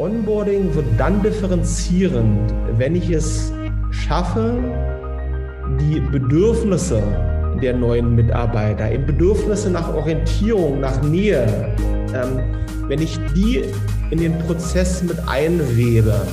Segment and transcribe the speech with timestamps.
[0.00, 3.52] Onboarding wird dann differenzierend, wenn ich es
[3.90, 4.54] schaffe,
[5.78, 7.02] die Bedürfnisse
[7.60, 11.46] der neuen Mitarbeiter, eben Bedürfnisse nach Orientierung, nach Nähe,
[12.14, 12.40] ähm,
[12.88, 13.62] wenn ich die
[14.10, 16.26] in den Prozess mit einwebe,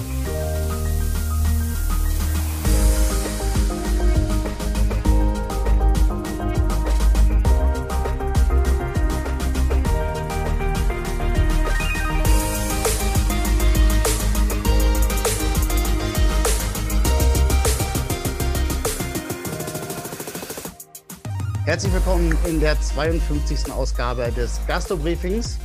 [21.77, 23.71] Herzlich willkommen in der 52.
[23.71, 25.59] Ausgabe des Gastro-Briefings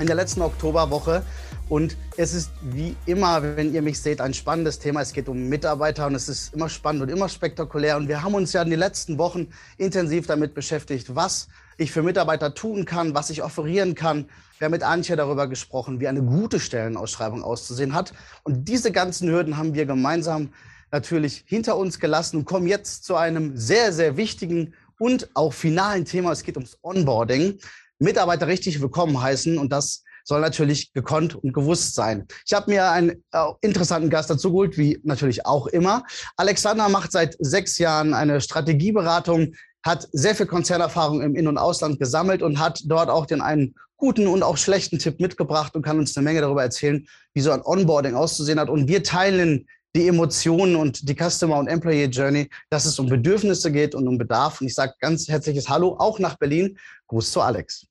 [0.00, 1.22] in der letzten Oktoberwoche.
[1.68, 5.02] Und es ist wie immer, wenn ihr mich seht, ein spannendes Thema.
[5.02, 7.98] Es geht um Mitarbeiter und es ist immer spannend und immer spektakulär.
[7.98, 12.02] Und wir haben uns ja in den letzten Wochen intensiv damit beschäftigt, was ich für
[12.02, 14.30] Mitarbeiter tun kann, was ich offerieren kann.
[14.56, 18.14] Wir haben mit Antje darüber gesprochen, wie eine gute Stellenausschreibung auszusehen hat.
[18.44, 20.54] Und diese ganzen Hürden haben wir gemeinsam
[20.90, 26.04] natürlich hinter uns gelassen und kommen jetzt zu einem sehr, sehr wichtigen und auch finalen
[26.04, 26.32] Thema.
[26.32, 27.58] Es geht ums Onboarding.
[27.98, 32.26] Mitarbeiter richtig willkommen heißen und das soll natürlich gekonnt und gewusst sein.
[32.46, 36.04] Ich habe mir einen äh, interessanten Gast dazu geholt, wie natürlich auch immer.
[36.36, 41.98] Alexander macht seit sechs Jahren eine Strategieberatung, hat sehr viel Konzernerfahrung im In- und Ausland
[42.00, 45.98] gesammelt und hat dort auch den einen guten und auch schlechten Tipp mitgebracht und kann
[45.98, 48.70] uns eine Menge darüber erzählen, wie so ein Onboarding auszusehen hat.
[48.70, 53.70] Und wir teilen die Emotionen und die Customer und Employee Journey, dass es um Bedürfnisse
[53.70, 54.60] geht und um Bedarf.
[54.60, 56.76] Und ich sage ganz herzliches Hallo auch nach Berlin.
[57.06, 57.86] Gruß zu Alex.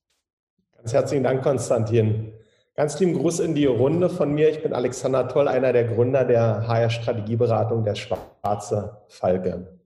[0.77, 2.33] Ganz herzlichen Dank, Konstantin.
[2.75, 4.49] Ganz lieben Gruß in die Runde von mir.
[4.49, 9.79] Ich bin Alexander Toll, einer der Gründer der HR-Strategieberatung der Schwarze Falke.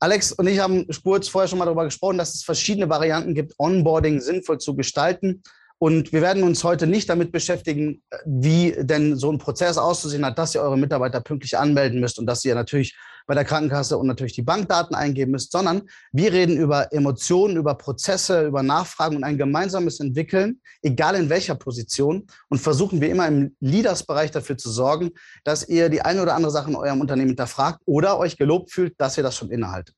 [0.00, 3.54] Alex und ich haben kurz vorher schon mal darüber gesprochen, dass es verschiedene Varianten gibt,
[3.58, 5.42] Onboarding sinnvoll zu gestalten.
[5.82, 10.38] Und wir werden uns heute nicht damit beschäftigen, wie denn so ein Prozess auszusehen hat,
[10.38, 14.06] dass ihr eure Mitarbeiter pünktlich anmelden müsst und dass ihr natürlich bei der Krankenkasse und
[14.06, 19.24] natürlich die Bankdaten eingeben müsst, sondern wir reden über Emotionen, über Prozesse, über Nachfragen und
[19.24, 22.26] ein gemeinsames Entwickeln, egal in welcher Position.
[22.50, 25.12] Und versuchen wir immer im Leaders-Bereich dafür zu sorgen,
[25.44, 29.00] dass ihr die eine oder andere Sache in eurem Unternehmen hinterfragt oder euch gelobt fühlt,
[29.00, 29.94] dass ihr das schon innehaltet.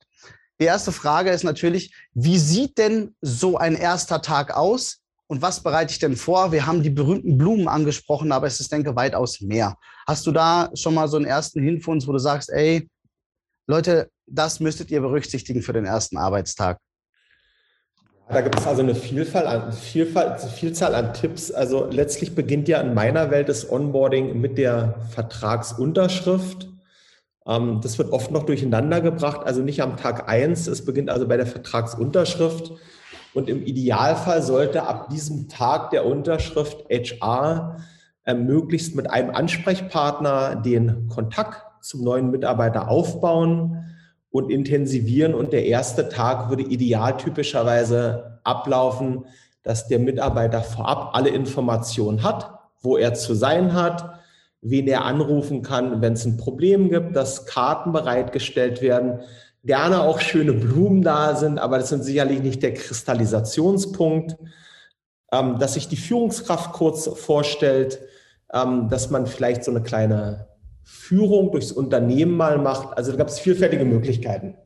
[0.61, 5.02] Die erste Frage ist natürlich, wie sieht denn so ein erster Tag aus?
[5.33, 6.53] Und was bereite ich denn vor?
[6.53, 9.79] Wir haben die berühmten Blumen angesprochen, aber es ist, denke weitaus mehr.
[10.07, 12.87] Hast du da schon mal so einen ersten Hin für uns, wo du sagst, ey,
[13.67, 16.81] Leute, das müsstet ihr berücksichtigen für den ersten Arbeitstag?
[18.29, 21.51] Da gibt es also eine Vielfalt an, Vielfalt, Vielzahl an Tipps.
[21.51, 26.69] Also letztlich beginnt ja in meiner Welt das Onboarding mit der Vertragsunterschrift.
[27.47, 30.67] Ähm, das wird oft noch durcheinander gebracht, also nicht am Tag eins.
[30.67, 32.73] Es beginnt also bei der Vertragsunterschrift.
[33.35, 37.79] Und im Idealfall sollte ab diesem Tag der Unterschrift HR
[38.25, 43.97] äh, möglichst mit einem Ansprechpartner den Kontakt zum neuen Mitarbeiter aufbauen
[44.31, 45.35] und intensivieren.
[45.35, 49.25] Und der erste Tag würde idealtypischerweise ablaufen,
[49.63, 52.51] dass der Mitarbeiter vorab alle Informationen hat,
[52.81, 54.21] wo er zu sein hat,
[54.61, 59.21] wen er anrufen kann, wenn es ein Problem gibt, dass Karten bereitgestellt werden,
[59.65, 64.37] gerne auch schöne Blumen da sind, aber das sind sicherlich nicht der Kristallisationspunkt.
[65.33, 68.01] Ähm, dass sich die Führungskraft kurz vorstellt,
[68.53, 70.47] ähm, dass man vielleicht so eine kleine
[70.85, 72.99] Führung durchs Unternehmen mal macht.
[72.99, 74.59] Also da gab es vielfältige Möglichkeiten.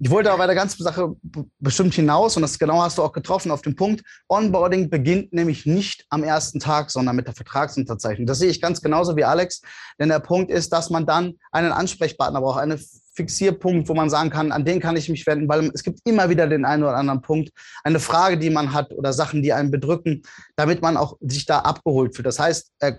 [0.00, 1.16] Ich wollte aber bei der ganzen Sache
[1.58, 4.04] bestimmt hinaus und das genau hast du auch getroffen auf den Punkt.
[4.28, 8.26] Onboarding beginnt nämlich nicht am ersten Tag, sondern mit der Vertragsunterzeichnung.
[8.26, 9.62] Das sehe ich ganz genauso wie Alex,
[9.98, 12.78] denn der Punkt ist, dass man dann einen Ansprechpartner braucht, einen
[13.18, 16.30] Fixierpunkt, wo man sagen kann, an den kann ich mich wenden, weil es gibt immer
[16.30, 17.50] wieder den einen oder anderen Punkt,
[17.82, 20.22] eine Frage, die man hat oder Sachen, die einen bedrücken,
[20.56, 22.26] damit man auch sich da abgeholt fühlt.
[22.26, 22.92] Das heißt, äh,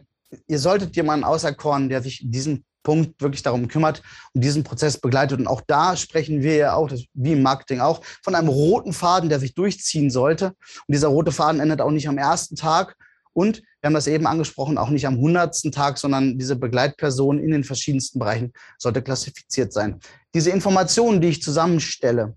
[0.48, 4.02] ihr solltet jemanden auserkoren, der sich diesen Punkt wirklich darum kümmert
[4.34, 5.40] und diesen Prozess begleitet.
[5.40, 9.30] Und auch da sprechen wir ja auch, wie im Marketing auch, von einem roten Faden,
[9.30, 10.48] der sich durchziehen sollte.
[10.88, 12.96] Und dieser rote Faden endet auch nicht am ersten Tag.
[13.34, 17.52] Und wir haben das eben angesprochen, auch nicht am hundertsten Tag, sondern diese Begleitperson in
[17.52, 20.00] den verschiedensten Bereichen sollte klassifiziert sein.
[20.34, 22.36] Diese Informationen, die ich zusammenstelle,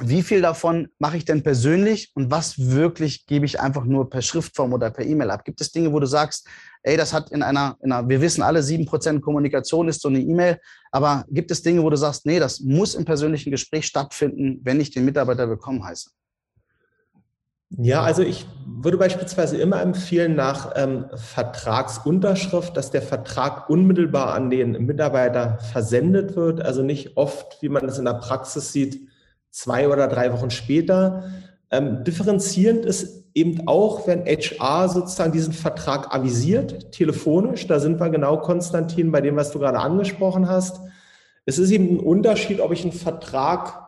[0.00, 4.20] wie viel davon mache ich denn persönlich und was wirklich gebe ich einfach nur per
[4.20, 5.44] Schriftform oder per E-Mail ab?
[5.44, 6.46] Gibt es Dinge, wo du sagst,
[6.82, 10.08] ey, das hat in einer, in einer wir wissen alle, sieben Prozent Kommunikation ist so
[10.08, 10.60] eine E-Mail,
[10.90, 14.80] aber gibt es Dinge, wo du sagst, nee, das muss im persönlichen Gespräch stattfinden, wenn
[14.80, 16.10] ich den Mitarbeiter willkommen heiße?
[17.70, 18.46] Ja, also ich
[18.78, 26.36] würde beispielsweise immer empfehlen nach ähm, Vertragsunterschrift, dass der Vertrag unmittelbar an den Mitarbeiter versendet
[26.36, 26.60] wird.
[26.60, 29.08] Also nicht oft, wie man es in der Praxis sieht,
[29.50, 31.24] zwei oder drei Wochen später,
[31.68, 37.66] Ähm, differenzierend ist eben auch, wenn HR sozusagen diesen Vertrag avisiert, telefonisch.
[37.66, 40.80] Da sind wir genau, Konstantin, bei dem, was du gerade angesprochen hast.
[41.44, 43.82] Es ist eben ein Unterschied, ob ich einen Vertrag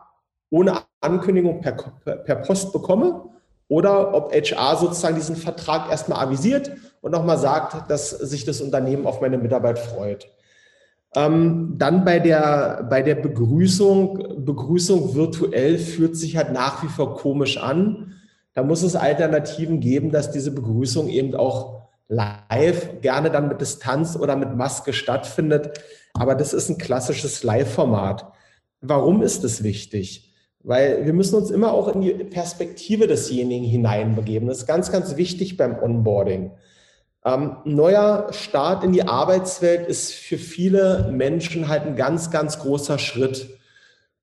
[0.49, 3.29] ohne Ankündigung per, per Post bekomme
[3.69, 6.71] oder ob HR sozusagen diesen Vertrag erstmal avisiert
[7.01, 10.27] und nochmal sagt, dass sich das Unternehmen auf meine Mitarbeit freut.
[11.15, 17.15] Ähm, dann bei der, bei der Begrüßung, Begrüßung virtuell fühlt sich halt nach wie vor
[17.15, 18.15] komisch an.
[18.53, 21.79] Da muss es Alternativen geben, dass diese Begrüßung eben auch
[22.09, 25.79] live, gerne dann mit Distanz oder mit Maske stattfindet.
[26.13, 28.31] Aber das ist ein klassisches Live-Format.
[28.81, 30.28] Warum ist es wichtig?
[30.61, 34.47] Weil wir müssen uns immer auch in die Perspektive desjenigen hineinbegeben.
[34.47, 36.51] Das ist ganz, ganz wichtig beim Onboarding.
[37.25, 42.97] Ähm, neuer Start in die Arbeitswelt ist für viele Menschen halt ein ganz, ganz großer
[42.99, 43.49] Schritt.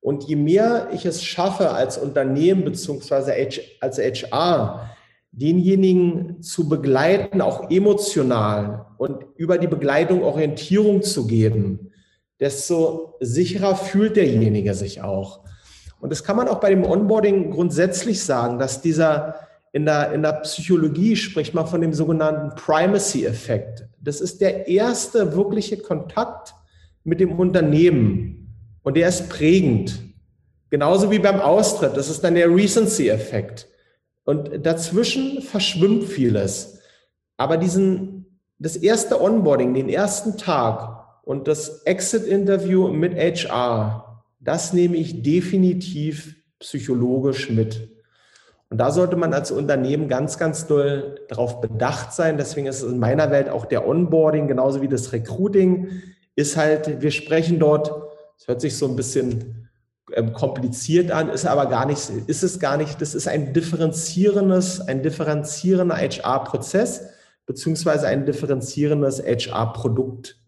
[0.00, 3.34] Und je mehr ich es schaffe, als Unternehmen beziehungsweise
[3.80, 4.90] als HR,
[5.32, 11.90] denjenigen zu begleiten, auch emotional und über die Begleitung Orientierung zu geben,
[12.40, 15.40] desto sicherer fühlt derjenige sich auch.
[16.00, 19.36] Und das kann man auch bei dem Onboarding grundsätzlich sagen, dass dieser
[19.72, 23.86] in der, in der Psychologie spricht man von dem sogenannten Primacy-Effekt.
[24.00, 26.54] Das ist der erste wirkliche Kontakt
[27.04, 30.00] mit dem Unternehmen und der ist prägend.
[30.70, 31.96] Genauso wie beim Austritt.
[31.96, 33.68] Das ist dann der Recency-Effekt.
[34.24, 36.78] Und dazwischen verschwimmt vieles.
[37.36, 44.05] Aber diesen, das erste Onboarding, den ersten Tag und das Exit-Interview mit HR,
[44.46, 47.90] das nehme ich definitiv psychologisch mit.
[48.68, 52.36] Und da sollte man als Unternehmen ganz, ganz doll darauf bedacht sein.
[52.36, 56.02] Deswegen ist es in meiner Welt auch der Onboarding, genauso wie das Recruiting,
[56.34, 57.92] ist halt, wir sprechen dort,
[58.38, 59.68] es hört sich so ein bisschen
[60.12, 64.80] ähm, kompliziert an, ist aber gar nicht, ist es gar nicht, das ist ein differenzierendes,
[64.80, 67.08] ein differenzierender HR-Prozess,
[67.46, 70.38] beziehungsweise ein differenzierendes HR-Produkt.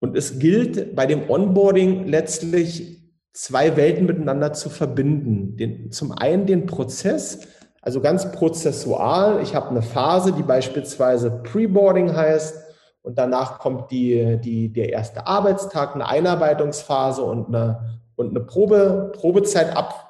[0.00, 3.00] Und es gilt bei dem Onboarding letztlich
[3.32, 5.56] zwei Welten miteinander zu verbinden.
[5.56, 7.40] Den, zum einen den Prozess,
[7.82, 9.42] also ganz prozessual.
[9.42, 12.56] Ich habe eine Phase, die beispielsweise Preboarding heißt
[13.02, 19.12] und danach kommt die, die, der erste Arbeitstag, eine Einarbeitungsphase und eine, und eine Probe,
[19.14, 20.06] Probezeit, Ab.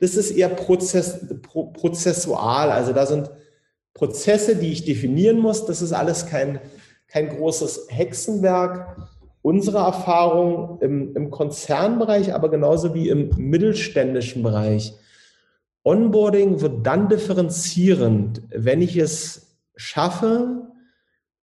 [0.00, 2.70] Das ist eher Prozess, pro, prozessual.
[2.70, 3.30] Also da sind
[3.92, 5.66] Prozesse, die ich definieren muss.
[5.66, 6.60] Das ist alles kein,
[7.08, 8.96] kein großes Hexenwerk
[9.44, 14.94] unsere Erfahrung im, im Konzernbereich, aber genauso wie im mittelständischen Bereich.
[15.84, 20.62] Onboarding wird dann differenzierend, wenn ich es schaffe,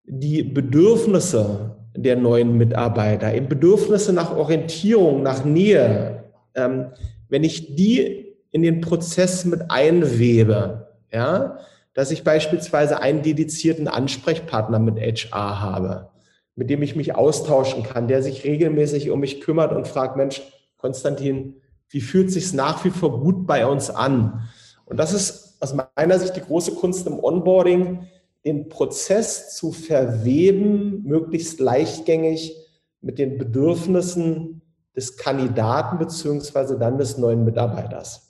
[0.05, 6.25] die Bedürfnisse der neuen Mitarbeiter, eben Bedürfnisse nach Orientierung, nach Nähe,
[6.55, 6.87] ähm,
[7.29, 11.59] wenn ich die in den Prozess mit einwebe, ja,
[12.01, 16.09] dass ich beispielsweise einen dedizierten Ansprechpartner mit HR habe,
[16.57, 20.41] mit dem ich mich austauschen kann, der sich regelmäßig um mich kümmert und fragt, Mensch,
[20.79, 21.57] Konstantin,
[21.91, 24.49] wie fühlt sich nach wie vor gut bei uns an?
[24.87, 28.07] Und das ist aus meiner Sicht die große Kunst im Onboarding,
[28.47, 32.57] den Prozess zu verweben, möglichst leichtgängig
[33.03, 34.63] mit den Bedürfnissen
[34.97, 38.30] des Kandidaten beziehungsweise dann des neuen Mitarbeiters.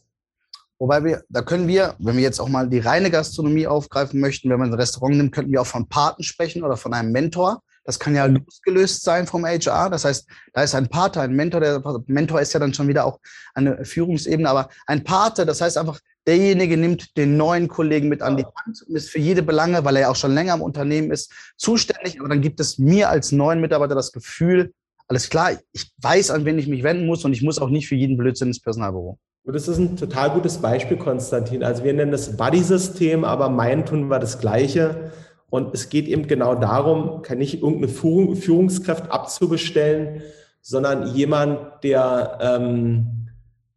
[0.81, 4.49] Wobei wir, da können wir, wenn wir jetzt auch mal die reine Gastronomie aufgreifen möchten,
[4.49, 7.63] wenn man ein Restaurant nimmt, könnten wir auch von Paten sprechen oder von einem Mentor.
[7.85, 9.91] Das kann ja losgelöst sein vom HR.
[9.91, 11.61] Das heißt, da ist ein Pater, ein Mentor.
[11.61, 13.21] Der Mentor ist ja dann schon wieder auch
[13.53, 18.39] eine Führungsebene, aber ein Pater, das heißt einfach, derjenige nimmt den neuen Kollegen mit an
[18.39, 21.11] die Hand und ist für jede Belange, weil er ja auch schon länger im Unternehmen
[21.11, 22.21] ist, zuständig.
[22.21, 24.73] Aber dann gibt es mir als neuen Mitarbeiter das Gefühl,
[25.09, 27.87] alles klar, ich weiß, an wen ich mich wenden muss und ich muss auch nicht
[27.87, 29.19] für jeden Blödsinn ins Personalbüro.
[29.45, 31.65] Das ist ein total gutes Beispiel, Konstantin.
[31.65, 35.13] Also wir nennen das Buddy-System, aber mein tun wir das Gleiche.
[35.49, 40.23] Und es geht eben genau darum, nicht irgendeine Führung, Führungskraft abzubestellen,
[40.61, 43.29] sondern jemand, der, ähm,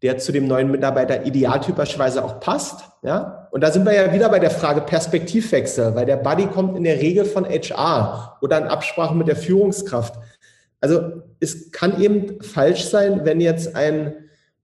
[0.01, 2.83] der zu dem neuen Mitarbeiter idealtypischerweise auch passt.
[3.01, 3.47] Ja?
[3.51, 6.83] Und da sind wir ja wieder bei der Frage Perspektivwechsel, weil der Buddy kommt in
[6.83, 10.15] der Regel von HR oder in Absprache mit der Führungskraft.
[10.81, 14.22] Also es kann eben falsch sein, wenn jetzt ein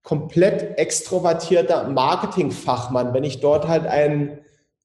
[0.10, 4.40] komplett extrovertierter Marketingfachmann, wenn ich dort halt einen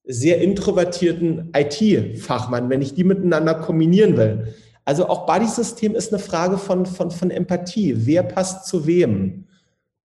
[0.05, 4.55] sehr introvertierten IT-Fachmann, wenn ich die miteinander kombinieren will.
[4.85, 7.95] Also auch Buddy-System ist eine Frage von, von, von Empathie.
[8.07, 9.47] Wer passt zu wem?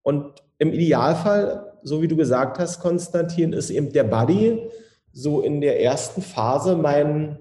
[0.00, 4.70] Und im Idealfall, so wie du gesagt hast, Konstantin, ist eben der Buddy
[5.12, 7.38] so in der ersten Phase mein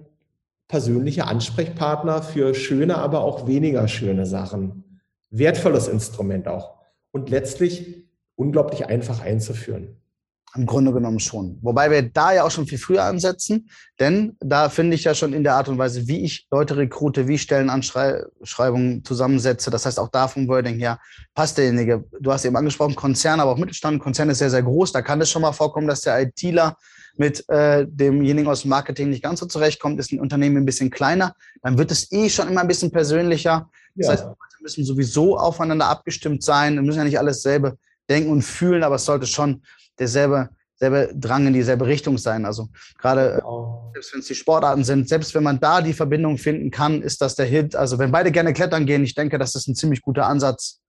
[0.68, 5.00] persönlicher Ansprechpartner für schöne, aber auch weniger schöne Sachen.
[5.30, 6.79] Wertvolles Instrument auch.
[7.12, 10.00] Und letztlich unglaublich einfach einzuführen.
[10.56, 11.60] Im Grunde genommen schon.
[11.62, 15.34] Wobei wir da ja auch schon viel früher ansetzen, denn da finde ich ja schon
[15.34, 20.00] in der Art und Weise, wie ich Leute rekrute, wie ich Stellenanschreibungen zusammensetze, das heißt
[20.00, 21.00] auch da vom Wording her,
[21.36, 22.04] passt derjenige.
[22.20, 24.02] Du hast eben angesprochen, Konzern, aber auch Mittelstand.
[24.02, 24.92] Konzern ist sehr, sehr groß.
[24.92, 26.78] Da kann es schon mal vorkommen, dass der ITler
[27.20, 30.90] mit äh, demjenigen aus dem Marketing nicht ganz so zurechtkommt, ist ein Unternehmen ein bisschen
[30.90, 33.70] kleiner, dann wird es eh schon immer ein bisschen persönlicher.
[33.96, 34.14] Das ja.
[34.14, 36.76] heißt, wir müssen sowieso aufeinander abgestimmt sein.
[36.76, 37.76] Wir müssen ja nicht alles selber
[38.10, 39.64] denken und fühlen, aber es sollte schon
[40.00, 40.50] derselbe
[40.80, 42.46] selbe Drang in dieselbe Richtung sein.
[42.46, 43.92] Also gerade genau.
[43.94, 47.22] selbst wenn es die Sportarten sind, selbst wenn man da die Verbindung finden kann, ist
[47.22, 47.76] das der Hit.
[47.76, 50.80] Also wenn beide gerne klettern gehen, ich denke, das ist ein ziemlich guter Ansatz.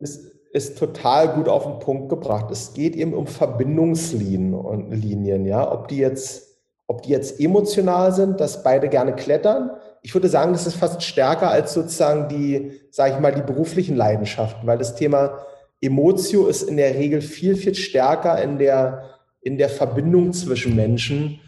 [0.00, 2.50] Es ist total gut auf den Punkt gebracht.
[2.50, 8.12] Es geht eben um Verbindungslinien und Linien, ja, ob die jetzt, ob die jetzt emotional
[8.12, 9.70] sind, dass beide gerne klettern.
[10.00, 13.96] Ich würde sagen, das ist fast stärker als sozusagen die, sage ich mal, die beruflichen
[13.96, 15.40] Leidenschaften, weil das Thema
[15.82, 19.10] Emotio ist in der Regel viel, viel stärker in der,
[19.42, 21.38] in der Verbindung zwischen Menschen,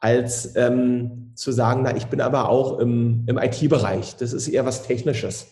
[0.00, 4.16] als ähm, zu sagen, na, ich bin aber auch im, im IT-Bereich.
[4.16, 5.48] Das ist eher was Technisches.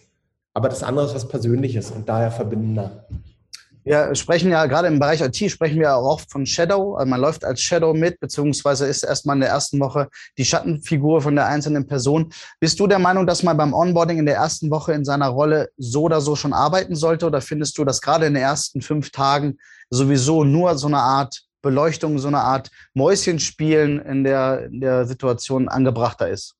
[0.54, 3.06] Aber das andere ist was Persönliches und daher verbindender.
[3.84, 6.94] Wir sprechen ja gerade im Bereich IT, sprechen wir auch oft von Shadow.
[6.94, 11.20] Also man läuft als Shadow mit, beziehungsweise ist erstmal in der ersten Woche die Schattenfigur
[11.20, 12.32] von der einzelnen Person.
[12.60, 15.70] Bist du der Meinung, dass man beim Onboarding in der ersten Woche in seiner Rolle
[15.78, 17.26] so oder so schon arbeiten sollte?
[17.26, 19.58] Oder findest du, dass gerade in den ersten fünf Tagen
[19.90, 25.68] sowieso nur so eine Art Beleuchtung, so eine Art Mäuschenspielen in der, in der Situation
[25.68, 26.54] angebrachter ist?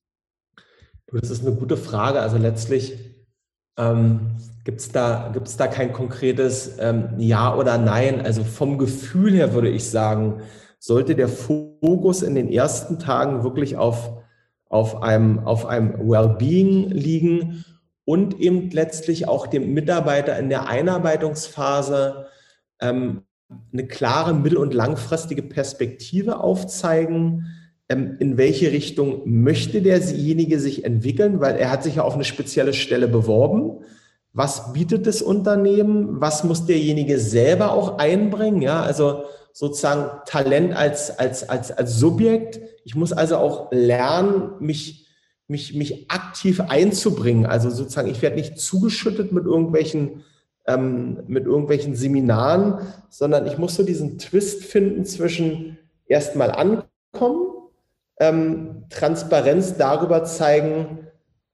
[1.13, 2.21] Das ist eine gute Frage.
[2.21, 2.95] Also letztlich
[3.77, 8.21] ähm, Gibt es da, gibt's da kein konkretes ähm, Ja oder Nein?
[8.25, 10.43] Also vom Gefühl her würde ich sagen,
[10.79, 14.13] sollte der Fokus in den ersten Tagen wirklich auf,
[14.69, 17.65] auf einem, auf einem Wellbeing liegen
[18.05, 22.27] und eben letztlich auch dem Mitarbeiter in der Einarbeitungsphase
[22.81, 23.23] ähm,
[23.73, 27.47] eine klare mittel- und langfristige Perspektive aufzeigen,
[27.93, 32.73] in welche Richtung möchte derjenige sich entwickeln, weil er hat sich ja auf eine spezielle
[32.73, 33.85] Stelle beworben
[34.33, 41.19] was bietet das Unternehmen, was muss derjenige selber auch einbringen, ja, also sozusagen Talent als,
[41.19, 42.61] als, als, als Subjekt.
[42.85, 45.07] Ich muss also auch lernen, mich,
[45.47, 47.45] mich, mich aktiv einzubringen.
[47.45, 50.25] Also sozusagen, ich werde nicht zugeschüttet mit irgendwelchen,
[50.67, 52.79] ähm, mit irgendwelchen Seminaren,
[53.11, 57.52] sondern ich muss so diesen Twist finden zwischen erstmal ankommen,
[58.19, 61.09] ähm, Transparenz darüber zeigen,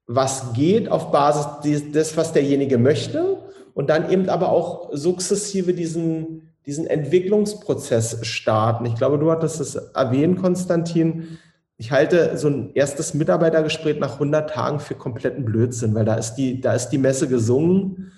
[0.06, 3.38] was geht auf Basis des, was derjenige möchte
[3.74, 8.86] und dann eben aber auch sukzessive diesen, diesen Entwicklungsprozess starten.
[8.86, 11.38] Ich glaube, du hattest es erwähnt, Konstantin.
[11.76, 16.34] Ich halte so ein erstes Mitarbeitergespräch nach 100 Tagen für kompletten Blödsinn, weil da ist
[16.34, 18.10] die, da ist die Messe gesungen.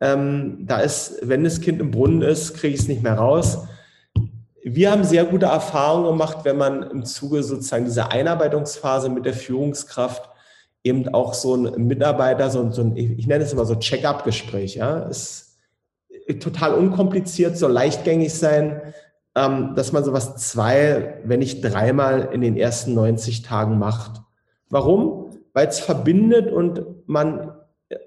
[0.00, 3.66] Ähm, da ist, wenn das Kind im Brunnen ist, kriege ich es nicht mehr raus.
[4.64, 9.34] Wir haben sehr gute Erfahrungen gemacht, wenn man im Zuge sozusagen dieser Einarbeitungsphase mit der
[9.34, 10.28] Führungskraft
[10.84, 15.00] eben auch so ein Mitarbeiter, so, so ein, ich nenne es immer so Check-up-Gespräch, ja,
[15.00, 15.58] ist
[16.40, 18.80] total unkompliziert, soll leichtgängig sein,
[19.34, 24.22] ähm, dass man sowas zwei, wenn nicht dreimal in den ersten 90 Tagen macht.
[24.68, 25.30] Warum?
[25.52, 27.52] Weil es verbindet und man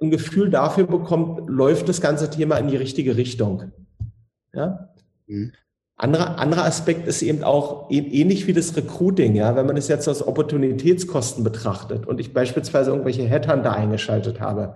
[0.01, 3.71] ein Gefühl dafür bekommt, läuft das ganze Thema in die richtige Richtung.
[4.53, 4.89] Ja?
[5.27, 5.51] Mhm.
[5.97, 10.09] Anderer, anderer Aspekt ist eben auch ähnlich wie das Recruiting, ja, wenn man es jetzt
[10.09, 14.75] aus Opportunitätskosten betrachtet und ich beispielsweise irgendwelche Headhunter eingeschaltet habe,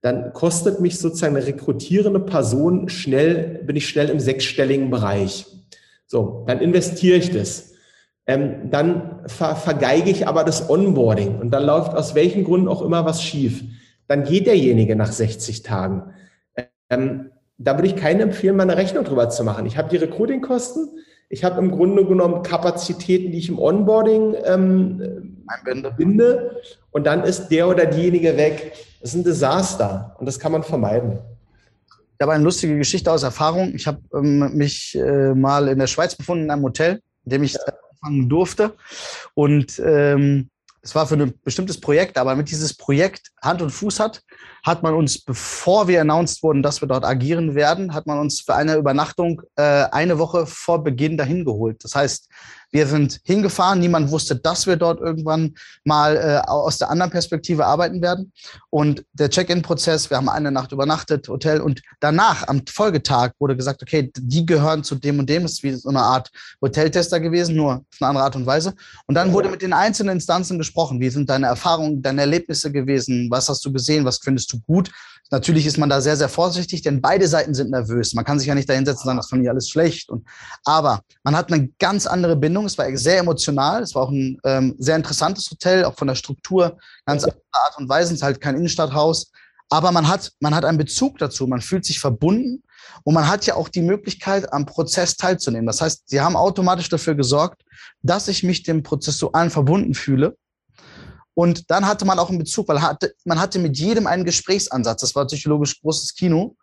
[0.00, 5.46] dann kostet mich sozusagen eine rekrutierende Person schnell, bin ich schnell im sechsstelligen Bereich.
[6.06, 7.74] So, dann investiere ich das.
[8.26, 12.82] Ähm, dann ver vergeige ich aber das Onboarding und dann läuft aus welchen Gründen auch
[12.82, 13.64] immer was schief.
[14.06, 16.14] Dann geht derjenige nach 60 Tagen.
[16.88, 19.66] Ähm, da würde ich keinen empfehlen, mal eine Rechnung drüber zu machen.
[19.66, 20.88] Ich habe die Recruiting-Kosten,
[21.28, 25.44] ich habe im Grunde genommen Kapazitäten, die ich im Onboarding ähm,
[25.96, 28.72] binde und dann ist der oder diejenige weg.
[29.00, 31.18] Das ist ein Desaster und das kann man vermeiden.
[32.18, 33.74] Ich habe eine lustige Geschichte aus Erfahrung.
[33.74, 37.42] Ich habe ähm, mich äh, mal in der Schweiz befunden, in einem Hotel, in dem
[37.42, 37.60] ich ja.
[37.92, 38.74] anfangen durfte.
[39.34, 40.48] Und ähm,
[40.82, 44.22] es war für ein bestimmtes Projekt, aber damit dieses Projekt Hand und Fuß hat,
[44.68, 48.40] hat man uns, bevor wir announced wurden, dass wir dort agieren werden, hat man uns
[48.40, 51.82] für eine Übernachtung äh, eine Woche vor Beginn dahin geholt.
[51.82, 52.28] Das heißt,
[52.70, 57.64] Wir sind hingefahren, niemand wusste, dass wir dort irgendwann mal äh, aus der anderen Perspektive
[57.64, 58.30] arbeiten werden.
[58.68, 63.82] Und der Check-in-Prozess, wir haben eine Nacht übernachtet, Hotel und danach, am Folgetag, wurde gesagt,
[63.82, 67.56] okay, die gehören zu dem und dem, das ist wie so eine Art Hoteltester gewesen,
[67.56, 68.74] nur auf eine andere Art und Weise.
[69.06, 73.28] Und dann wurde mit den einzelnen Instanzen gesprochen, wie sind deine Erfahrungen, deine Erlebnisse gewesen,
[73.30, 74.90] was hast du gesehen, was findest du gut.
[75.30, 78.14] Natürlich ist man da sehr, sehr vorsichtig, denn beide Seiten sind nervös.
[78.14, 80.08] Man kann sich ja nicht dahinsetzen und sagen, das fand ich alles schlecht.
[80.08, 80.26] Und,
[80.64, 82.64] aber man hat eine ganz andere Bindung.
[82.64, 83.82] Es war sehr emotional.
[83.82, 87.76] Es war auch ein ähm, sehr interessantes Hotel, auch von der Struktur, ganz andere Art
[87.78, 88.14] und Weise.
[88.14, 89.30] Es ist halt kein Innenstadthaus.
[89.68, 91.46] Aber man hat, man hat einen Bezug dazu.
[91.46, 92.62] Man fühlt sich verbunden.
[93.04, 95.66] Und man hat ja auch die Möglichkeit, am Prozess teilzunehmen.
[95.66, 97.62] Das heißt, sie haben automatisch dafür gesorgt,
[98.02, 100.36] dass ich mich dem Prozessualen verbunden fühle
[101.38, 105.02] und dann hatte man auch einen Bezug, weil hatte, man hatte mit jedem einen Gesprächsansatz.
[105.02, 106.56] Das war psychologisch großes Kino.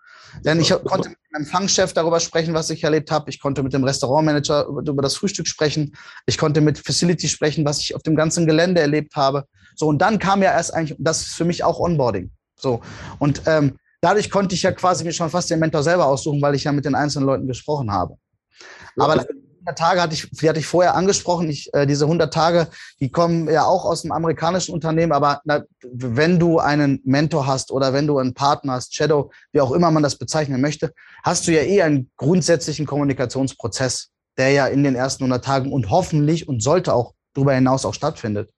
[0.43, 3.29] Denn ich konnte mit dem Empfangschef darüber sprechen, was ich erlebt habe.
[3.29, 5.95] Ich konnte mit dem Restaurantmanager über, über das Frühstück sprechen.
[6.25, 9.45] Ich konnte mit Facility sprechen, was ich auf dem ganzen Gelände erlebt habe.
[9.77, 12.31] So, und dann kam ja erst eigentlich, das ist für mich auch Onboarding.
[12.59, 12.81] So,
[13.19, 16.53] und ähm, dadurch konnte ich ja quasi mir schon fast den Mentor selber aussuchen, weil
[16.53, 18.17] ich ja mit den einzelnen Leuten gesprochen habe.
[18.97, 19.25] Aber
[19.65, 21.49] 100 Tage hatte ich, die hatte ich vorher angesprochen.
[21.49, 22.67] Ich, äh, diese 100 Tage,
[22.99, 25.11] die kommen ja auch aus dem amerikanischen Unternehmen.
[25.11, 29.61] Aber na, wenn du einen Mentor hast oder wenn du einen Partner hast, Shadow, wie
[29.61, 30.93] auch immer man das bezeichnen möchte,
[31.23, 35.89] hast du ja eh einen grundsätzlichen Kommunikationsprozess, der ja in den ersten 100 Tagen und
[35.89, 38.51] hoffentlich und sollte auch darüber hinaus auch stattfindet.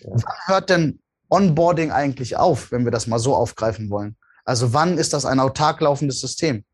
[0.00, 0.10] Ja.
[0.12, 4.16] Wann hört denn Onboarding eigentlich auf, wenn wir das mal so aufgreifen wollen?
[4.44, 6.64] Also wann ist das ein autark laufendes System?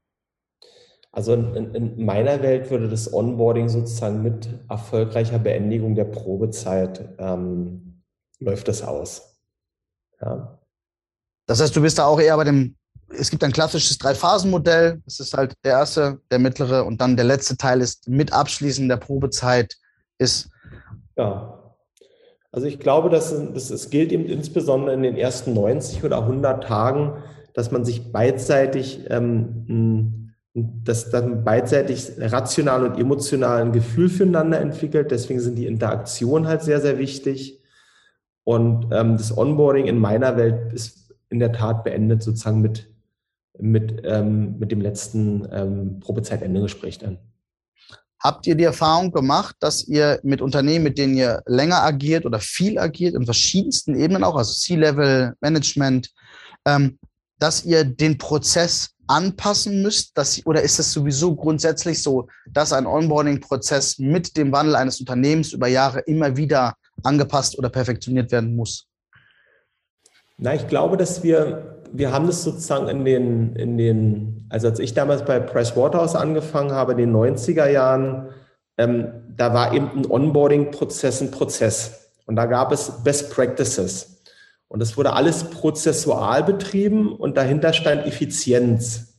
[1.16, 8.02] Also in, in, meiner Welt würde das Onboarding sozusagen mit erfolgreicher Beendigung der Probezeit ähm,
[8.38, 9.40] läuft das aus.
[10.20, 10.58] Ja.
[11.46, 12.76] Das heißt, du bist da auch eher bei dem,
[13.08, 15.00] es gibt ein klassisches Drei-Phasen-Modell.
[15.06, 18.87] Das ist halt der erste, der mittlere und dann der letzte Teil ist mit Abschließen
[18.87, 19.75] der Probezeit
[20.18, 20.50] ist.
[21.16, 21.75] Ja.
[22.52, 26.62] Also ich glaube, dass, dass es gilt eben insbesondere in den ersten 90 oder 100
[26.62, 27.23] Tagen,
[27.54, 30.25] dass man sich beidseitig ähm,
[30.56, 35.10] dass dann beidseitig rational und emotional ein Gefühl füreinander entwickelt.
[35.10, 37.60] Deswegen sind die Interaktionen halt sehr, sehr wichtig.
[38.44, 42.88] Und ähm, das Onboarding in meiner Welt ist in der Tat beendet sozusagen mit,
[43.58, 47.18] mit, ähm, mit dem letzten ähm, Probezeitende-Gespräch dann.
[48.18, 52.40] Habt ihr die Erfahrung gemacht, dass ihr mit Unternehmen, mit denen ihr länger agiert oder
[52.40, 56.10] viel agiert, in verschiedensten Ebenen auch, also C-Level, Management,
[56.64, 56.99] ähm,
[57.38, 60.16] dass ihr den Prozess anpassen müsst?
[60.16, 65.52] Dass, oder ist es sowieso grundsätzlich so, dass ein Onboarding-Prozess mit dem Wandel eines Unternehmens
[65.52, 68.86] über Jahre immer wieder angepasst oder perfektioniert werden muss?
[70.38, 74.78] Na, ich glaube, dass wir, wir haben das sozusagen in den, in den, also als
[74.78, 78.28] ich damals bei Pricewaterhouse angefangen habe, in den 90er Jahren,
[78.76, 82.10] ähm, da war eben ein Onboarding-Prozess ein Prozess.
[82.26, 84.16] Und da gab es Best Practices.
[84.69, 89.15] Und das wurde alles prozessual betrieben und dahinter stand Effizienz.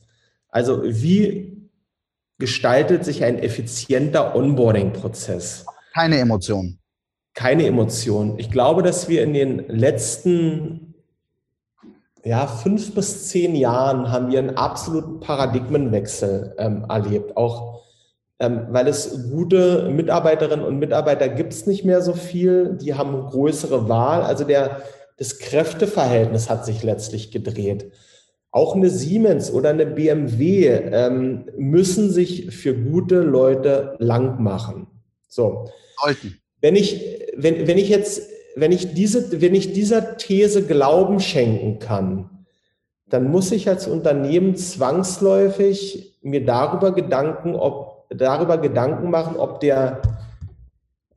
[0.50, 1.70] Also wie
[2.38, 5.66] gestaltet sich ein effizienter Onboarding-Prozess?
[5.94, 6.78] Keine Emotionen.
[7.34, 8.38] Keine Emotionen.
[8.38, 10.94] Ich glaube, dass wir in den letzten
[12.24, 17.36] ja, fünf bis zehn Jahren haben wir einen absoluten Paradigmenwechsel ähm, erlebt.
[17.36, 17.78] Auch
[18.40, 22.76] ähm, weil es gute Mitarbeiterinnen und Mitarbeiter gibt es nicht mehr so viel.
[22.80, 24.22] Die haben größere Wahl.
[24.22, 24.82] Also der,
[25.18, 27.90] das Kräfteverhältnis hat sich letztlich gedreht.
[28.50, 34.86] Auch eine Siemens oder eine BMW ähm, müssen sich für gute Leute lang machen.
[35.28, 35.68] So.
[36.02, 36.38] Sollten.
[36.60, 37.04] Wenn ich,
[37.36, 42.30] wenn, wenn ich jetzt, wenn ich diese, wenn ich dieser These Glauben schenken kann,
[43.08, 50.02] dann muss ich als Unternehmen zwangsläufig mir darüber Gedanken, ob, darüber Gedanken machen, ob der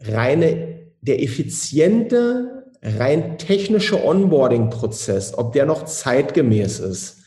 [0.01, 7.23] reine, der effiziente rein technische Onboarding-Prozess, ob der noch zeitgemäß ist.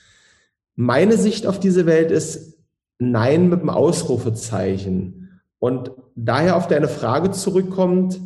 [0.77, 2.59] Meine Sicht auf diese Welt ist
[2.99, 5.41] Nein mit dem Ausrufezeichen.
[5.59, 8.21] Und daher auf deine Frage zurückkommt,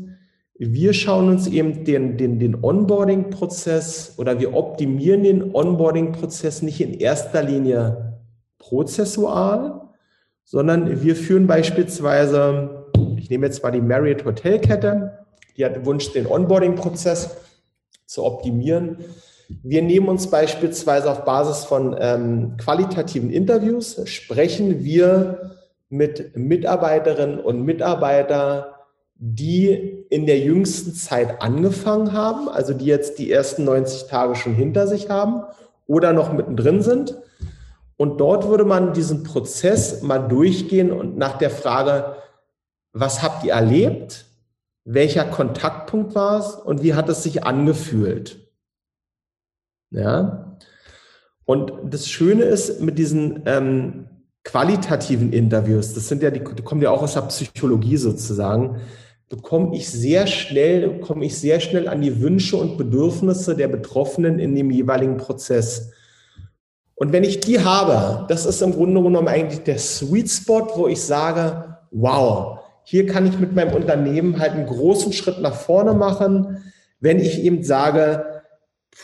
[0.61, 6.95] wir schauen uns eben den, den, den Onboarding-Prozess oder wir optimieren den Onboarding-Prozess nicht in
[6.95, 8.19] erster Linie
[8.59, 9.89] prozessual,
[10.43, 12.87] sondern wir führen beispielsweise,
[13.17, 15.18] ich nehme jetzt mal die Marriott Hotelkette,
[15.59, 17.37] die hat den Wunsch, den Onboarding-Prozess
[18.07, 18.99] zu optimieren.
[19.63, 25.53] Wir nehmen uns beispielsweise auf Basis von ähm, qualitativen Interviews, sprechen wir
[25.89, 28.65] mit Mitarbeiterinnen und Mitarbeitern,
[29.15, 34.55] die in der jüngsten Zeit angefangen haben, also die jetzt die ersten 90 Tage schon
[34.55, 35.43] hinter sich haben
[35.87, 37.17] oder noch mittendrin sind.
[37.97, 42.15] Und dort würde man diesen Prozess mal durchgehen und nach der Frage,
[42.93, 44.28] was habt ihr erlebt?
[44.91, 48.49] Welcher Kontaktpunkt war es und wie hat es sich angefühlt?
[49.91, 50.57] Ja.
[51.45, 54.09] Und das Schöne ist mit diesen ähm,
[54.45, 58.81] qualitativen Interviews, das sind ja die, die kommen ja auch aus der Psychologie sozusagen,
[59.29, 64.39] bekomme ich sehr schnell, komme ich sehr schnell an die Wünsche und Bedürfnisse der Betroffenen
[64.39, 65.93] in dem jeweiligen Prozess.
[66.95, 70.89] Und wenn ich die habe, das ist im Grunde genommen eigentlich der Sweet Spot, wo
[70.89, 75.93] ich sage, wow, hier kann ich mit meinem Unternehmen halt einen großen Schritt nach vorne
[75.93, 76.63] machen,
[77.01, 78.25] wenn ich eben sage,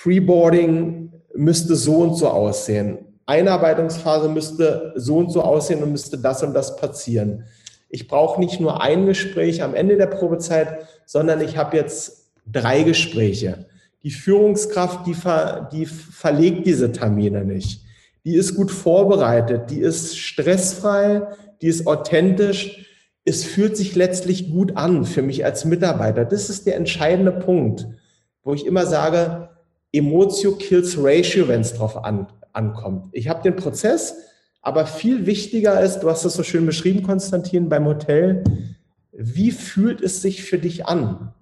[0.03, 2.97] Preboarding müsste so und so aussehen.
[3.27, 7.44] Einarbeitungsphase müsste so und so aussehen und müsste das und das passieren.
[7.90, 12.85] Ich brauche nicht nur ein Gespräch am Ende der Probezeit, sondern ich habe jetzt drei
[12.85, 13.66] Gespräche.
[14.03, 17.83] Die Führungskraft, die, ver, die verlegt diese Termine nicht.
[18.25, 21.27] Die ist gut vorbereitet, die ist stressfrei,
[21.61, 22.81] die ist authentisch.
[23.25, 26.25] Es fühlt sich letztlich gut an für mich als Mitarbeiter.
[26.25, 27.87] Das ist der entscheidende Punkt,
[28.43, 29.49] wo ich immer sage,
[29.93, 33.07] Emotio kills Ratio, wenn es drauf an, ankommt.
[33.13, 34.17] Ich habe den Prozess,
[34.61, 38.45] aber viel wichtiger ist, du hast das so schön beschrieben, Konstantin, beim Hotel,
[39.13, 41.33] wie fühlt es sich für dich an?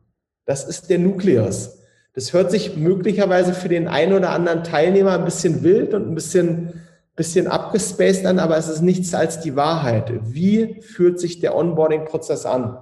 [0.44, 1.78] Das ist der Nukleus.
[2.14, 6.14] Das hört sich möglicherweise für den einen oder anderen Teilnehmer ein bisschen wild und ein
[6.14, 6.82] bisschen,
[7.14, 10.12] bisschen abgespaced an, aber es ist nichts als die Wahrheit.
[10.22, 12.78] Wie fühlt sich der Onboarding-Prozess an?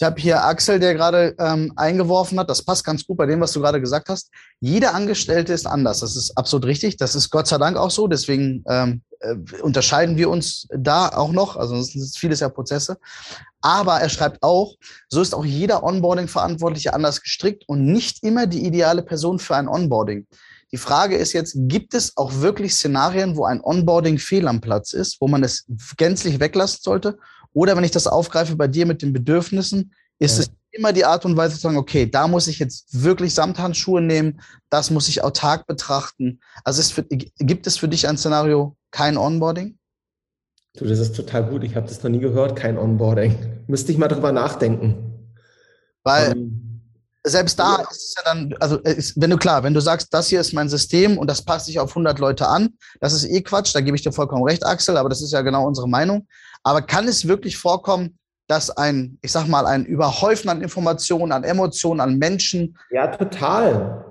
[0.00, 2.48] Ich habe hier Axel, der gerade ähm, eingeworfen hat.
[2.48, 4.30] Das passt ganz gut bei dem, was du gerade gesagt hast.
[4.60, 6.00] Jeder Angestellte ist anders.
[6.00, 6.98] Das ist absolut richtig.
[6.98, 8.06] Das ist Gott sei Dank auch so.
[8.06, 11.56] Deswegen ähm, äh, unterscheiden wir uns da auch noch.
[11.56, 12.98] Also es sind vieles ja Prozesse.
[13.60, 14.76] Aber er schreibt auch,
[15.08, 19.66] so ist auch jeder Onboarding-Verantwortliche anders gestrickt und nicht immer die ideale Person für ein
[19.66, 20.28] Onboarding.
[20.72, 24.92] Die Frage ist jetzt, gibt es auch wirklich Szenarien, wo ein Onboarding fehl am Platz
[24.92, 25.64] ist, wo man es
[25.96, 27.18] gänzlich weglassen sollte?
[27.54, 30.44] Oder wenn ich das aufgreife bei dir mit den Bedürfnissen, ist ja.
[30.44, 34.02] es immer die Art und Weise zu sagen, okay, da muss ich jetzt wirklich Samthandschuhe
[34.02, 36.40] nehmen, das muss ich autark betrachten.
[36.64, 39.78] Also für, gibt es für dich ein Szenario kein Onboarding?
[40.76, 41.64] Du, das ist total gut.
[41.64, 43.64] Ich habe das noch nie gehört, kein Onboarding.
[43.66, 45.34] Müsste ich mal drüber nachdenken.
[46.04, 46.67] Weil ähm,
[47.28, 50.28] selbst da ist es ja dann, also ist, wenn du klar, wenn du sagst, das
[50.28, 53.42] hier ist mein System und das passt sich auf 100 Leute an, das ist eh
[53.42, 56.26] Quatsch, da gebe ich dir vollkommen recht, Axel, aber das ist ja genau unsere Meinung.
[56.62, 61.44] Aber kann es wirklich vorkommen, dass ein, ich sag mal, ein Überhäufen an Informationen, an
[61.44, 62.78] Emotionen, an Menschen.
[62.90, 64.04] Ja, total.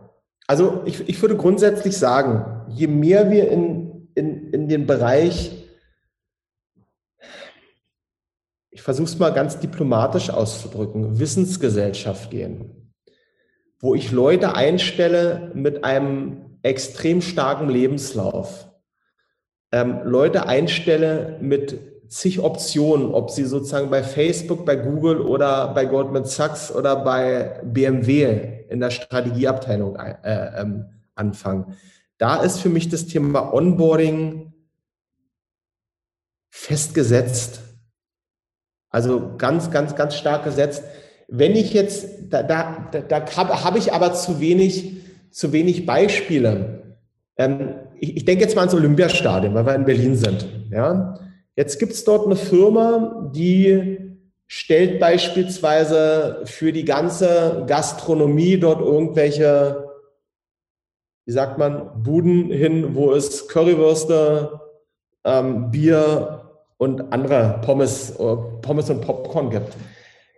[0.45, 5.67] Also ich, ich würde grundsätzlich sagen, je mehr wir in, in, in den Bereich,
[8.69, 12.76] ich versuche es mal ganz diplomatisch auszudrücken, Wissensgesellschaft gehen,
[13.79, 18.67] wo ich Leute einstelle mit einem extrem starken Lebenslauf,
[19.71, 25.85] ähm, Leute einstelle mit zig Optionen, ob sie sozusagen bei Facebook, bei Google oder bei
[25.85, 30.85] Goldman Sachs oder bei BMW in der Strategieabteilung äh, ähm,
[31.15, 31.77] anfangen.
[32.17, 34.53] Da ist für mich das Thema Onboarding
[36.49, 37.61] festgesetzt.
[38.89, 40.83] Also ganz, ganz, ganz stark gesetzt.
[41.27, 44.97] Wenn ich jetzt, da, da, da, da habe hab ich aber zu wenig,
[45.29, 46.97] zu wenig Beispiele.
[47.37, 50.47] Ähm, ich, ich denke jetzt mal ans Olympiastadion, weil wir in Berlin sind.
[50.71, 51.19] Ja?
[51.55, 53.97] Jetzt gibt es dort eine Firma, die
[54.47, 59.85] stellt beispielsweise für die ganze Gastronomie dort irgendwelche,
[61.25, 64.61] wie sagt man, Buden hin, wo es Currywürste,
[65.25, 66.43] ähm, Bier
[66.77, 69.73] und andere Pommes, äh, Pommes und Popcorn gibt.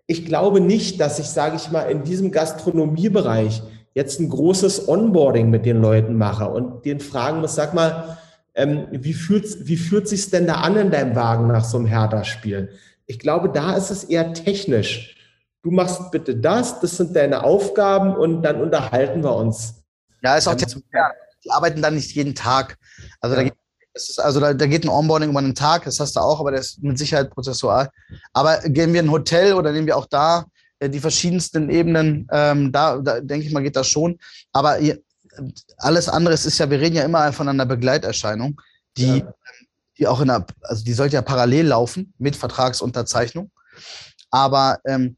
[0.10, 3.62] Ich glaube nicht, dass ich, sage ich mal, in diesem Gastronomiebereich
[3.94, 8.18] jetzt ein großes Onboarding mit den Leuten mache und den fragen muss, sag mal,
[8.56, 11.86] ähm, wie fühlt, wie fühlt sich denn da an in deinem Wagen nach so einem
[11.86, 12.72] Hertha-Spiel?
[13.06, 15.16] Ich glaube, da ist es eher technisch.
[15.62, 19.84] Du machst bitte das, das sind deine Aufgaben und dann unterhalten wir uns.
[20.24, 21.12] Ja, ist auch ähm, ja,
[21.46, 22.80] die arbeiten dann nicht jeden Tag.
[23.22, 23.44] Also ja.
[23.44, 23.50] da
[24.00, 26.40] geht ist, also da, da, geht ein Onboarding über einen Tag, das hast du auch,
[26.40, 27.90] aber der ist mit Sicherheit prozessual.
[28.34, 30.46] Aber gehen wir in ein Hotel oder nehmen wir auch da
[30.80, 34.18] äh, die verschiedensten Ebenen, ähm, da, da denke ich mal, geht das schon.
[34.52, 35.00] Aber ihr,
[35.78, 38.60] alles andere ist ja, wir reden ja immer von einer Begleiterscheinung,
[38.98, 39.34] die, ja.
[39.98, 43.52] die auch in einer, also die sollte ja parallel laufen mit Vertragsunterzeichnung.
[44.32, 45.18] Aber ähm,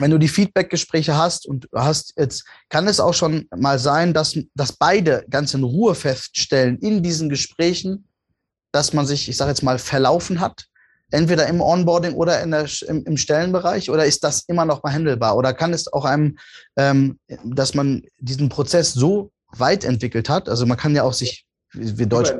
[0.00, 4.38] wenn du die Feedback-Gespräche hast und hast jetzt, kann es auch schon mal sein, dass,
[4.54, 8.08] dass beide ganz in Ruhe feststellen in diesen Gesprächen,
[8.72, 10.66] dass man sich, ich sage jetzt mal, verlaufen hat,
[11.10, 14.92] entweder im Onboarding oder in der, im, im Stellenbereich, oder ist das immer noch mal
[14.92, 15.36] handelbar?
[15.36, 16.38] Oder kann es auch einem,
[16.76, 20.48] ähm, dass man diesen Prozess so weit entwickelt hat.
[20.48, 22.32] Also man kann ja auch sich, wie Deutsch,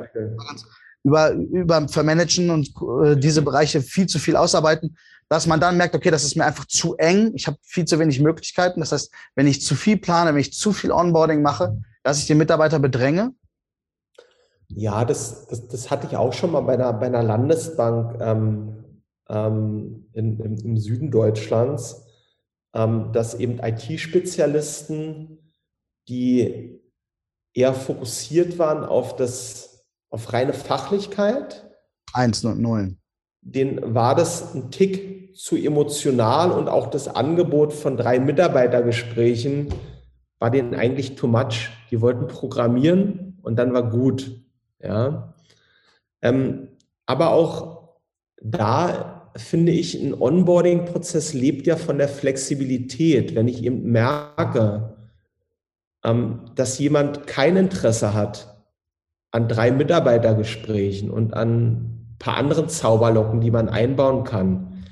[1.03, 2.69] über, über vermanagen und
[3.03, 4.97] äh, diese Bereiche viel zu viel ausarbeiten,
[5.29, 7.97] dass man dann merkt, okay, das ist mir einfach zu eng, ich habe viel zu
[7.99, 8.79] wenig Möglichkeiten.
[8.79, 12.27] Das heißt, wenn ich zu viel plane, wenn ich zu viel Onboarding mache, dass ich
[12.27, 13.33] den Mitarbeiter bedränge?
[14.67, 19.01] Ja, das, das, das hatte ich auch schon mal bei einer, bei einer Landesbank ähm,
[19.29, 22.05] ähm, in, im, im, Süden Deutschlands,
[22.73, 25.53] ähm, dass eben IT-Spezialisten,
[26.07, 26.81] die
[27.53, 31.65] eher fokussiert waren auf das, auf reine Fachlichkeit.
[32.13, 33.01] Eins und Nullen.
[33.45, 39.73] Den war das ein Tick zu emotional und auch das Angebot von drei Mitarbeitergesprächen
[40.39, 41.69] war denen eigentlich too much.
[41.91, 44.41] Die wollten programmieren und dann war gut.
[44.81, 45.35] Ja.
[46.21, 46.69] Ähm,
[47.05, 47.95] aber auch
[48.41, 53.35] da finde ich, ein Onboarding-Prozess lebt ja von der Flexibilität.
[53.35, 54.95] Wenn ich eben merke,
[56.03, 58.63] ähm, dass jemand kein Interesse hat
[59.31, 61.94] an drei Mitarbeitergesprächen und an
[62.25, 64.83] paar anderen Zauberlocken, die man einbauen kann,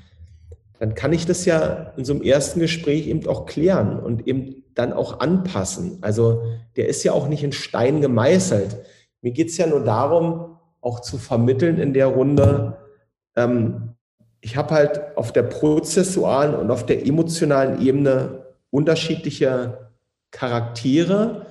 [0.78, 4.62] dann kann ich das ja in so einem ersten Gespräch eben auch klären und eben
[4.76, 5.98] dann auch anpassen.
[6.00, 6.42] Also
[6.76, 8.76] der ist ja auch nicht in Stein gemeißelt.
[9.20, 12.76] Mir geht es ja nur darum, auch zu vermitteln in der Runde,
[13.34, 13.94] ähm,
[14.40, 19.90] ich habe halt auf der prozessualen und auf der emotionalen Ebene unterschiedliche
[20.30, 21.46] Charaktere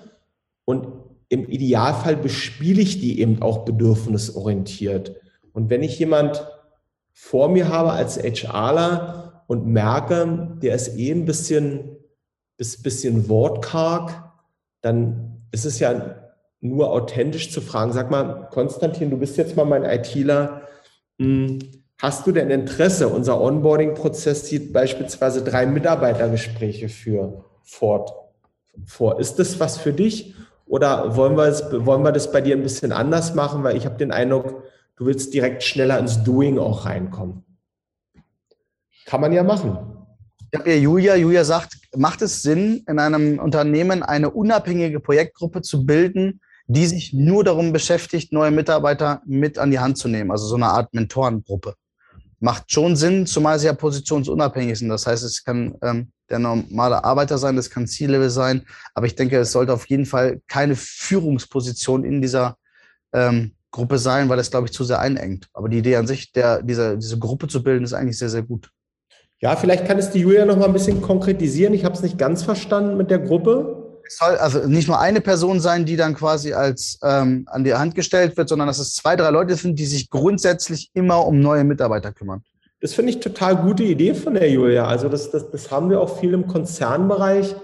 [0.64, 0.88] und
[1.28, 5.23] im Idealfall bespiele ich die eben auch bedürfnisorientiert.
[5.54, 6.46] Und wenn ich jemand
[7.14, 11.98] vor mir habe als HRler und merke, der ist eh ein bisschen,
[12.58, 14.12] bisschen wortkarg,
[14.82, 16.16] dann ist es ja
[16.60, 20.62] nur authentisch zu fragen, sag mal, Konstantin, du bist jetzt mal mein ITler,
[21.20, 21.60] hm,
[22.02, 23.08] hast du denn Interesse?
[23.08, 28.14] Unser Onboarding-Prozess sieht beispielsweise drei Mitarbeitergespräche für fort
[28.86, 29.20] vor.
[29.20, 30.36] Ist das was für dich
[30.66, 33.64] oder wollen wir, es, wollen wir das bei dir ein bisschen anders machen?
[33.64, 34.64] Weil ich habe den Eindruck,
[34.98, 37.44] du willst direkt schneller ins Doing auch reinkommen.
[39.06, 39.78] Kann man ja machen.
[40.52, 45.62] Ich habe ja Julia, Julia sagt, macht es Sinn, in einem Unternehmen eine unabhängige Projektgruppe
[45.62, 50.32] zu bilden, die sich nur darum beschäftigt, neue Mitarbeiter mit an die Hand zu nehmen,
[50.32, 51.76] also so eine Art Mentorengruppe.
[52.40, 54.90] Macht schon Sinn, zumal sie ja positionsunabhängig sind.
[54.90, 59.16] Das heißt, es kann ähm, der normale Arbeiter sein, das kann C-Level sein, aber ich
[59.16, 62.58] denke, es sollte auf jeden Fall keine Führungsposition in dieser
[63.14, 65.48] ähm, Gruppe sein, weil das, glaube ich, zu sehr einengt.
[65.52, 68.44] Aber die Idee an sich, der, diese, diese Gruppe zu bilden, ist eigentlich sehr, sehr
[68.44, 68.70] gut.
[69.42, 71.74] Ja, vielleicht kann es die Julia noch mal ein bisschen konkretisieren.
[71.74, 75.22] Ich habe es nicht ganz verstanden mit der Gruppe es soll also nicht nur eine
[75.22, 78.96] Person sein, die dann quasi als ähm, an die Hand gestellt wird, sondern dass es
[78.96, 82.44] zwei, drei Leute sind, die sich grundsätzlich immer um neue Mitarbeiter kümmern.
[82.82, 84.86] Das finde ich total gute Idee von der Julia.
[84.86, 87.56] Also das, das, das haben wir auch viel im Konzernbereich.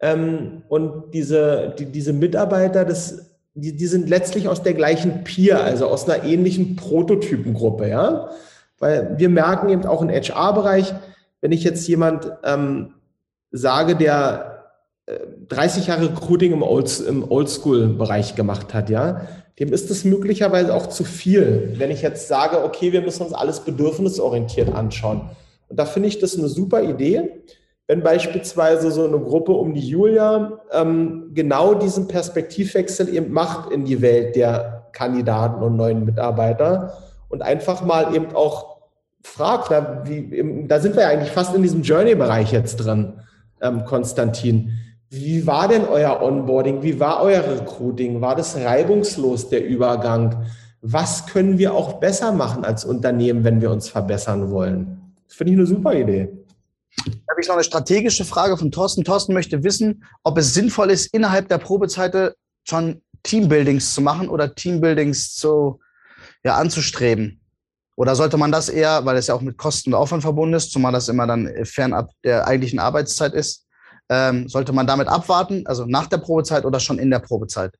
[0.00, 5.64] Ähm, und diese, die, diese Mitarbeiter, das, die, die sind letztlich aus der gleichen Peer,
[5.64, 8.30] also aus einer ähnlichen Prototypengruppe, ja.
[8.78, 10.94] Weil wir merken eben auch im HR-Bereich,
[11.40, 12.94] wenn ich jetzt jemand ähm,
[13.50, 14.56] sage, der
[15.48, 19.26] 30 Jahre Recruiting im, Old, im Oldschool-Bereich gemacht hat, ja,
[19.58, 23.32] dem ist es möglicherweise auch zu viel, wenn ich jetzt sage, okay, wir müssen uns
[23.32, 25.30] alles bedürfnisorientiert anschauen.
[25.68, 27.30] Und da finde ich das eine super Idee,
[27.88, 33.84] wenn beispielsweise so eine Gruppe um die Julia ähm, genau diesen Perspektivwechsel eben macht in
[33.84, 36.94] die Welt der Kandidaten und neuen Mitarbeiter
[37.28, 38.76] und einfach mal eben auch
[39.22, 43.14] fragt, na, wie, da sind wir ja eigentlich fast in diesem Journey-Bereich jetzt drin,
[43.60, 44.72] ähm, Konstantin
[45.10, 46.82] wie war denn euer Onboarding?
[46.82, 48.20] Wie war euer Recruiting?
[48.20, 50.44] War das reibungslos, der Übergang?
[50.82, 55.14] Was können wir auch besser machen als Unternehmen, wenn wir uns verbessern wollen?
[55.26, 56.28] Das finde ich eine super Idee.
[57.04, 59.04] Da habe ich noch eine strategische Frage von Thorsten.
[59.04, 64.54] Thorsten möchte wissen, ob es sinnvoll ist, innerhalb der Probezeit schon Teambuildings zu machen oder
[64.54, 65.80] Teambuildings zu,
[66.44, 67.40] ja, anzustreben.
[67.96, 70.70] Oder sollte man das eher, weil es ja auch mit Kosten und Aufwand verbunden ist,
[70.70, 73.66] zumal das immer dann fernab der eigentlichen Arbeitszeit ist,
[74.08, 77.74] ähm, sollte man damit abwarten, also nach der Probezeit oder schon in der Probezeit?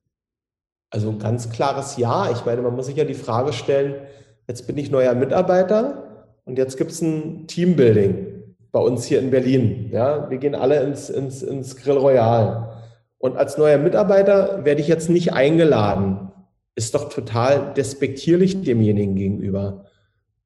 [0.90, 2.30] Also ein ganz klares Ja.
[2.30, 4.06] Ich meine, man muss sich ja die Frage stellen,
[4.48, 8.35] jetzt bin ich neuer Mitarbeiter und jetzt gibt es ein Teambuilding
[8.76, 9.88] bei uns hier in Berlin.
[9.90, 12.82] Ja, wir gehen alle ins, ins, ins Grill Royal.
[13.16, 16.30] Und als neuer Mitarbeiter werde ich jetzt nicht eingeladen.
[16.74, 19.86] Ist doch total despektierlich demjenigen gegenüber.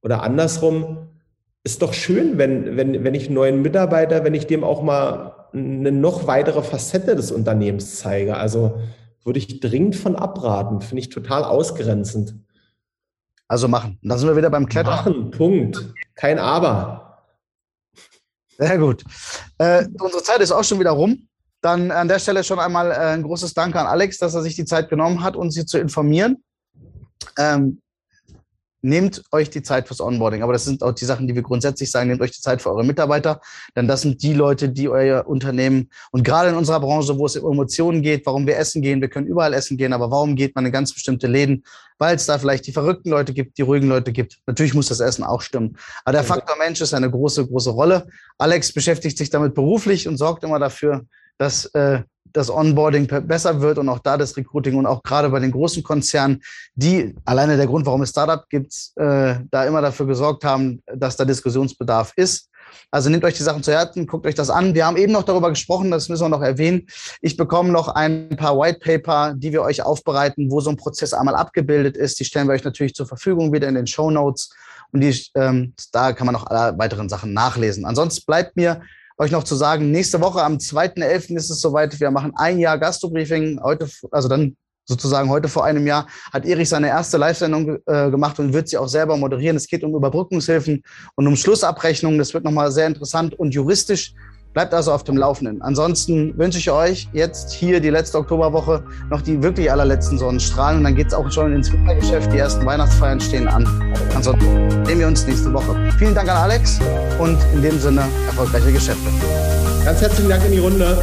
[0.01, 1.09] Oder andersrum,
[1.65, 5.49] ist doch schön, wenn, wenn, wenn ich einen neuen Mitarbeiter, wenn ich dem auch mal
[5.53, 8.37] eine noch weitere Facette des Unternehmens zeige.
[8.37, 8.79] Also
[9.25, 10.83] würde ich dringend von abraten.
[10.83, 12.37] Finde ich total ausgrenzend.
[13.49, 13.99] Also machen.
[14.05, 14.95] Da sind wir wieder beim Klettern.
[14.95, 15.93] Machen, Punkt.
[16.15, 17.10] Kein Aber.
[18.61, 19.05] Sehr gut.
[19.57, 21.27] Äh, unsere Zeit ist auch schon wieder rum.
[21.63, 24.55] Dann an der Stelle schon einmal äh, ein großes Danke an Alex, dass er sich
[24.55, 26.45] die Zeit genommen hat, uns hier zu informieren.
[27.39, 27.81] Ähm,
[28.83, 30.43] nehmt euch die Zeit fürs Onboarding.
[30.43, 32.71] Aber das sind auch die Sachen, die wir grundsätzlich sagen, nehmt euch die Zeit für
[32.71, 33.41] eure Mitarbeiter,
[33.77, 37.37] denn das sind die Leute, die euer Unternehmen und gerade in unserer Branche, wo es
[37.37, 40.55] um Emotionen geht, warum wir essen gehen, wir können überall essen gehen, aber warum geht
[40.55, 41.65] man in ganz bestimmte Läden?
[41.99, 44.39] Weil es da vielleicht die verrückten Leute gibt, die ruhigen Leute gibt.
[44.47, 45.77] Natürlich muss das Essen auch stimmen.
[46.05, 48.07] Aber der Faktor Mensch ist eine große, große Rolle.
[48.39, 51.05] Alex beschäftigt sich damit beruflich und sorgt immer dafür,
[51.37, 55.41] dass äh, das Onboarding besser wird und auch da das Recruiting und auch gerade bei
[55.41, 56.43] den großen Konzernen,
[56.75, 61.17] die alleine der Grund, warum es Startup gibt, äh, da immer dafür gesorgt haben, dass
[61.17, 62.51] da Diskussionsbedarf ist.
[62.91, 64.75] Also nehmt euch die Sachen zu Herzen, guckt euch das an.
[64.75, 66.87] Wir haben eben noch darüber gesprochen, das müssen wir noch erwähnen.
[67.21, 71.13] Ich bekomme noch ein paar White Paper, die wir euch aufbereiten, wo so ein Prozess
[71.13, 72.21] einmal abgebildet ist.
[72.21, 74.51] Die stellen wir euch natürlich zur Verfügung wieder in den Show Notes.
[74.93, 77.85] Und die, ähm, da kann man noch alle weiteren Sachen nachlesen.
[77.85, 78.83] Ansonsten bleibt mir
[79.21, 81.37] euch noch zu sagen, nächste Woche am 2.11.
[81.37, 82.01] ist es soweit.
[82.01, 83.61] Wir machen ein Jahr Gastrobriefing.
[83.63, 84.57] Heute, also dann
[84.87, 88.79] sozusagen heute vor einem Jahr, hat Erich seine erste Live-Sendung äh, gemacht und wird sie
[88.79, 89.59] auch selber moderieren.
[89.59, 90.83] Es geht um Überbrückungshilfen
[91.17, 92.19] und um Schlussabrechnungen.
[92.19, 94.15] Das wird nochmal sehr interessant und juristisch
[94.53, 95.63] Bleibt also auf dem Laufenden.
[95.63, 100.85] Ansonsten wünsche ich euch jetzt hier die letzte Oktoberwoche noch die wirklich allerletzten Sonnenstrahlen und
[100.85, 102.33] dann geht es auch schon ins Wintergeschäft.
[102.33, 103.65] Die ersten Weihnachtsfeiern stehen an.
[104.15, 105.77] Ansonsten sehen wir uns nächste Woche.
[105.99, 106.81] Vielen Dank an Alex
[107.21, 109.09] und in dem Sinne erfolgreiche Geschäfte.
[109.85, 111.01] Ganz herzlichen Dank in die Runde.